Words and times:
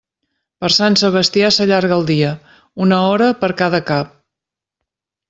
Per 0.63 0.69
Sant 0.75 0.95
Sebastià 1.01 1.51
s'allarga 1.57 1.95
el 2.01 2.07
dia, 2.07 2.31
una 2.87 2.99
hora 3.11 3.29
per 3.45 3.51
cada 3.61 3.83
cap. 3.91 4.17